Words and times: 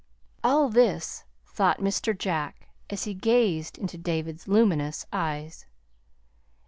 All 0.43 0.69
this 0.69 1.25
thought 1.45 1.77
Mr. 1.77 2.17
Jack 2.17 2.69
as 2.89 3.03
he 3.03 3.13
gazed 3.13 3.77
into 3.77 3.99
David's 3.99 4.47
luminous 4.47 5.05
eyes. 5.13 5.67